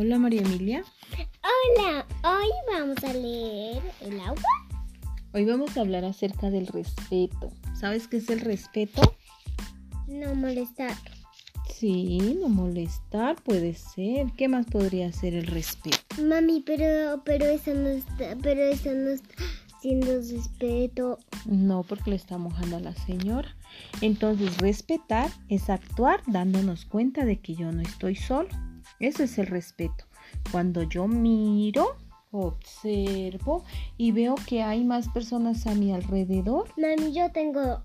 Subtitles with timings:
[0.00, 0.84] Hola María Emilia.
[1.42, 4.44] Hola, hoy vamos a leer el agua.
[5.34, 7.50] Hoy vamos a hablar acerca del respeto.
[7.74, 9.02] ¿Sabes qué es el respeto?
[10.06, 10.94] No molestar.
[11.68, 14.28] Sí, no molestar puede ser.
[14.36, 15.98] ¿Qué más podría ser el respeto?
[16.22, 19.34] Mami, pero pero eso no está, pero eso no está
[19.82, 21.18] siendo respeto.
[21.44, 23.56] No, porque le está mojando a la señora.
[24.00, 28.48] Entonces, respetar es actuar dándonos cuenta de que yo no estoy solo.
[29.00, 30.04] Eso es el respeto.
[30.50, 31.96] Cuando yo miro,
[32.30, 33.64] observo
[33.96, 36.68] y veo que hay más personas a mi alrededor.
[36.76, 37.82] Mami, yo tengo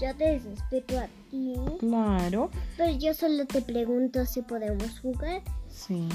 [0.00, 1.54] yo te respeto a ti.
[1.78, 2.50] Claro.
[2.76, 5.42] Pero yo solo te pregunto si podemos jugar.
[5.68, 6.08] Sí.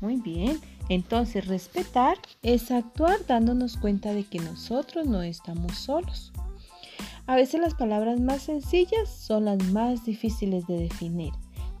[0.00, 0.60] Muy bien.
[0.88, 6.32] Entonces, respetar es actuar dándonos cuenta de que nosotros no estamos solos.
[7.26, 11.32] A veces las palabras más sencillas son las más difíciles de definir,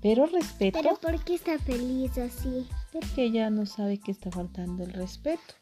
[0.04, 0.80] pero respeto...
[0.82, 2.68] ¿Pero por qué está feliz así?
[2.92, 5.54] Porque ella no sabe que está faltando el respeto.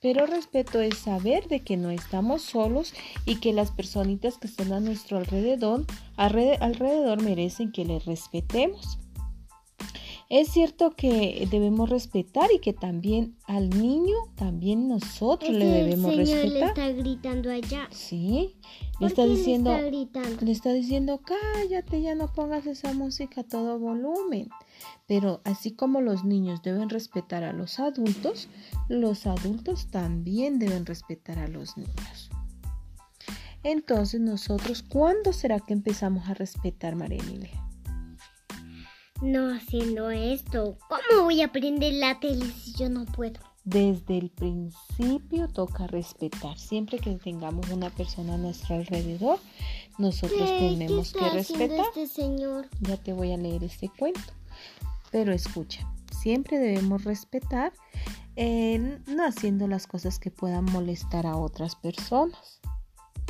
[0.00, 2.92] Pero respeto es saber de que no estamos solos
[3.24, 8.98] y que las personitas que están a nuestro alrededor, alrededor merecen que les respetemos.
[10.30, 16.26] Es cierto que debemos respetar y que también al niño, también nosotros le debemos el
[16.26, 16.60] señor respetar.
[16.60, 17.88] le está gritando allá.
[17.90, 20.44] Sí, le ¿Por está diciendo, le está gritando?
[20.44, 24.50] le está diciendo, cállate, ya no pongas esa música a todo volumen.
[25.06, 28.48] Pero así como los niños deben respetar a los adultos,
[28.90, 32.28] los adultos también deben respetar a los niños.
[33.62, 37.67] Entonces nosotros, ¿cuándo será que empezamos a respetar, María Emilia?
[39.20, 40.78] No haciendo esto.
[40.88, 43.40] ¿Cómo voy a aprender la tele si yo no puedo?
[43.64, 46.56] Desde el principio toca respetar.
[46.56, 49.38] Siempre que tengamos una persona a nuestro alrededor,
[49.98, 51.86] nosotros ¿Qué, tenemos ¿qué que está respetar.
[51.86, 52.68] este señor?
[52.80, 54.20] Ya te voy a leer este cuento.
[55.10, 57.72] Pero escucha, siempre debemos respetar,
[58.36, 62.60] eh, no haciendo las cosas que puedan molestar a otras personas.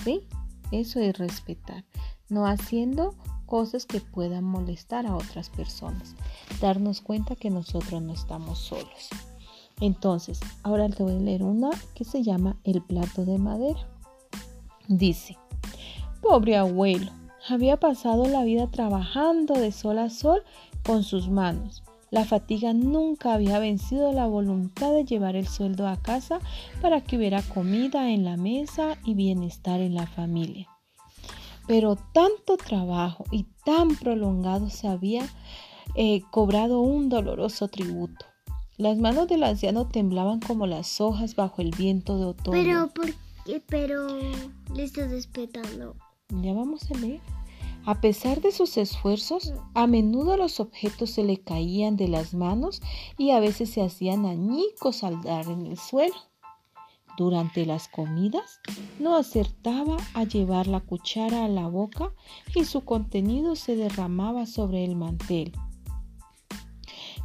[0.04, 0.28] ¿Sí?
[0.70, 1.84] Eso es respetar.
[2.28, 3.16] No haciendo
[3.48, 6.14] cosas que puedan molestar a otras personas.
[6.60, 9.08] Darnos cuenta que nosotros no estamos solos.
[9.80, 13.88] Entonces, ahora te voy a leer una que se llama El plato de madera.
[14.86, 15.36] Dice,
[16.20, 17.10] pobre abuelo,
[17.48, 20.42] había pasado la vida trabajando de sol a sol
[20.84, 21.82] con sus manos.
[22.10, 26.40] La fatiga nunca había vencido la voluntad de llevar el sueldo a casa
[26.80, 30.68] para que hubiera comida en la mesa y bienestar en la familia.
[31.68, 35.28] Pero tanto trabajo y tan prolongado se había
[35.94, 38.26] eh, cobrado un doloroso tributo.
[38.76, 42.52] Las manos del anciano temblaban como las hojas bajo el viento de otoño.
[42.52, 43.12] Pero, ¿por
[43.44, 43.62] qué?
[43.66, 44.06] Pero
[44.74, 45.94] le estás respetando.
[46.30, 47.20] Ya vamos a leer.
[47.84, 52.82] A pesar de sus esfuerzos, a menudo los objetos se le caían de las manos
[53.16, 56.14] y a veces se hacían añicos al dar en el suelo.
[57.18, 58.60] Durante las comidas
[59.00, 62.12] no acertaba a llevar la cuchara a la boca
[62.54, 65.50] y su contenido se derramaba sobre el mantel.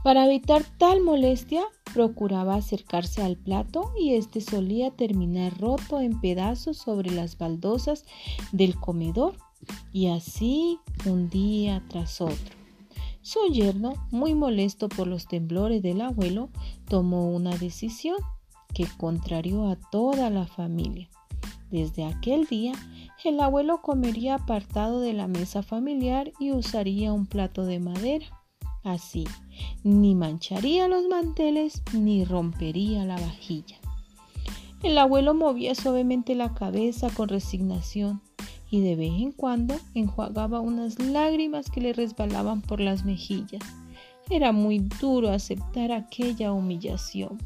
[0.04, 1.62] Para evitar tal molestia,
[1.94, 8.04] procuraba acercarse al plato y éste solía terminar roto en pedazos sobre las baldosas
[8.52, 9.38] del comedor
[9.92, 12.56] y así un día tras otro.
[13.22, 16.50] Su yerno, muy molesto por los temblores del abuelo,
[16.90, 18.18] tomó una decisión
[18.74, 21.10] que contrarió a toda la familia.
[21.72, 22.74] Desde aquel día,
[23.24, 28.26] el abuelo comería apartado de la mesa familiar y usaría un plato de madera.
[28.84, 29.26] Así,
[29.84, 33.78] ni mancharía los manteles ni rompería la vajilla.
[34.84, 38.22] El abuelo movía suavemente la cabeza con resignación
[38.70, 43.64] y de vez en cuando enjuagaba unas lágrimas que le resbalaban por las mejillas.
[44.30, 47.38] Era muy duro aceptar aquella humillación.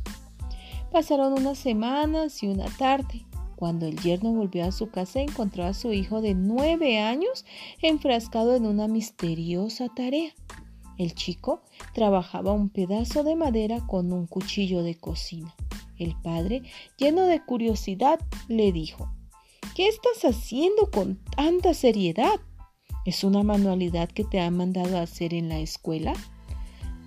[0.91, 3.25] Pasaron unas semanas y una tarde.
[3.55, 7.45] Cuando el yerno volvió a su casa encontró a su hijo de nueve años
[7.81, 10.31] enfrascado en una misteriosa tarea.
[10.97, 11.61] El chico
[11.93, 15.53] trabajaba un pedazo de madera con un cuchillo de cocina.
[15.97, 16.63] El padre,
[16.97, 19.11] lleno de curiosidad, le dijo,
[19.75, 22.39] ¿Qué estás haciendo con tanta seriedad?
[23.05, 26.13] ¿Es una manualidad que te han mandado a hacer en la escuela?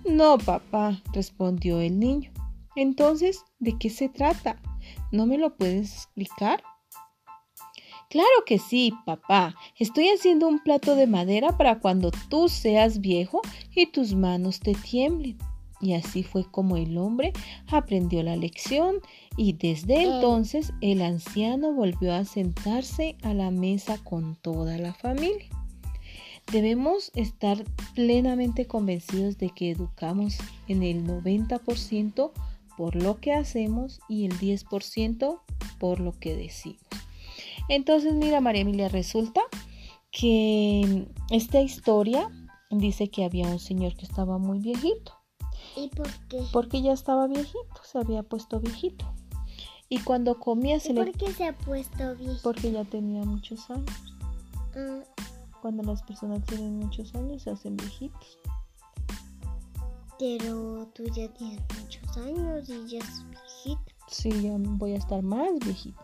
[0.09, 2.31] No, papá, respondió el niño.
[2.75, 4.61] Entonces, ¿de qué se trata?
[5.11, 6.63] ¿No me lo puedes explicar?
[8.09, 9.55] Claro que sí, papá.
[9.79, 13.41] Estoy haciendo un plato de madera para cuando tú seas viejo
[13.73, 15.37] y tus manos te tiemblen.
[15.79, 17.33] Y así fue como el hombre
[17.67, 18.97] aprendió la lección
[19.35, 25.47] y desde entonces el anciano volvió a sentarse a la mesa con toda la familia.
[26.51, 27.63] debemos estar
[27.95, 32.31] plenamente convencidos de que educamos en el 90%
[32.81, 35.39] por lo que hacemos y el 10%
[35.79, 36.81] por lo que decimos.
[37.69, 39.39] Entonces, mira, María Emilia, resulta
[40.09, 42.27] que esta historia
[42.71, 45.13] dice que había un señor que estaba muy viejito.
[45.77, 46.41] ¿Y por qué?
[46.51, 49.05] Porque ya estaba viejito, se había puesto viejito.
[49.87, 51.05] Y cuando comía se ¿Y le...
[51.05, 52.39] por qué se ha puesto viejito?
[52.41, 54.15] Porque ya tenía muchos años.
[54.75, 55.03] Ah,
[55.61, 58.39] Cuando las personas tienen muchos años se hacen viejitos.
[60.21, 63.91] Pero tú ya tienes muchos años y ya es viejita.
[64.07, 65.99] Sí, ya voy a estar más viejita.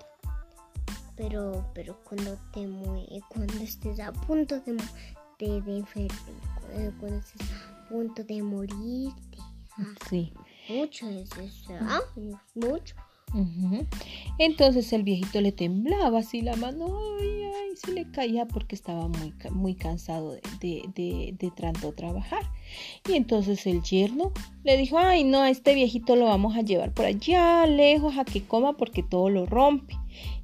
[1.16, 4.74] Pero, pero cuando te mue- cuando estés a punto de,
[5.38, 9.38] de, de cuando estés a punto de morirte.
[9.78, 10.34] Ah, Sí.
[10.68, 11.74] mucho es eso.
[11.80, 12.00] Ah,
[12.56, 12.96] mucho.
[13.36, 13.86] Ujú.
[14.40, 16.88] Entonces el viejito le temblaba así la mano,
[17.20, 21.92] ay, ay, se le caía porque estaba muy, muy cansado de, de, de- de tanto
[21.94, 22.42] trabajar.
[23.08, 24.32] Y entonces el yerno
[24.64, 28.26] le dijo, ay, no, a este viejito lo vamos a llevar por allá lejos a
[28.26, 29.96] que coma porque todo lo rompe.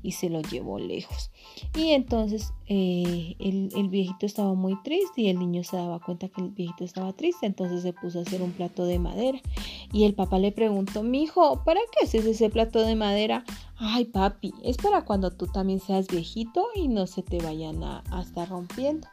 [0.02, 1.32] Y se lo llevó lejos.
[1.76, 6.42] Y entonces eh, el, viejito estaba muy triste y el niño se daba cuenta que
[6.42, 9.40] el viejito estaba triste, entonces se puso a hacer un plato de madera.
[9.92, 13.44] Y el papá le preguntó, mi hijo, ¿para qué haces ese plato de madera?
[13.78, 18.04] Ay, papi, es para cuando tú también seas viejito y no se te vayan a,
[18.12, 19.08] a estar rompiendo.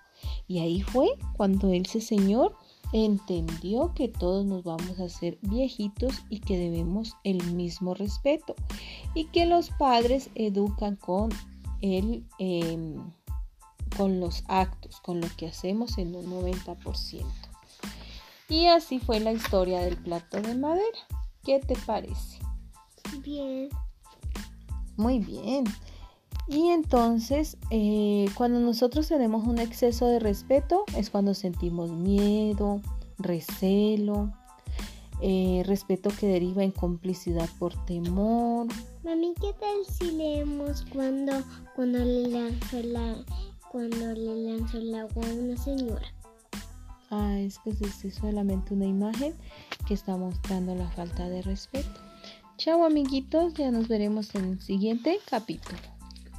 [0.47, 2.55] Y ahí fue cuando ese señor
[2.93, 8.55] entendió que todos nos vamos a hacer viejitos y que debemos el mismo respeto
[9.15, 11.31] y que los padres educan con
[11.81, 12.97] el em,
[13.97, 17.25] con los actos, con lo que hacemos en un 90%.
[18.49, 20.99] Y así fue la historia del plato de madera.
[21.45, 22.39] ¿Qué te parece?
[23.23, 23.69] Bien.
[24.97, 25.65] Muy bien.
[26.51, 32.81] Y entonces, eh, cuando nosotros tenemos un exceso de respeto, es cuando sentimos miedo,
[33.19, 34.33] recelo,
[35.23, 38.67] eh, respeto que deriva en complicidad por temor.
[39.05, 41.33] Mami, ¿qué tal si leemos cuando,
[41.77, 43.15] cuando le lanzó la
[43.71, 46.13] cuando le lanzó el agua a una señora?
[47.11, 49.35] Ah, es que es solamente una imagen
[49.87, 52.01] que está mostrando la falta de respeto.
[52.57, 55.79] Chao amiguitos, ya nos veremos en el siguiente capítulo.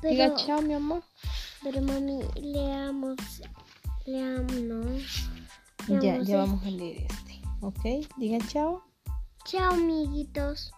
[0.01, 1.03] Diga chao mi amor.
[1.63, 3.18] pero mami, leamos,
[4.06, 4.81] leamos, no.
[5.88, 7.42] Ya, Leamos ya el- vamos a leer este.
[7.62, 8.07] ¿Ok?
[8.18, 8.83] Digan chao.
[9.45, 10.71] Chao, amiguitos.